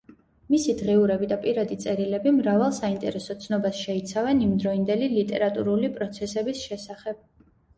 მისი 0.51 0.73
დღიურები 0.77 1.27
და 1.33 1.37
პირადი 1.43 1.77
წერილები 1.83 2.33
მრავალ 2.37 2.73
საინტერესო 2.79 3.37
ცნობას 3.45 3.83
შეიცავენ 3.83 4.43
იმდროინდელი 4.49 5.11
ლიტერატურული 5.13 5.93
პროცესების 5.99 6.65
შესახებ. 6.67 7.23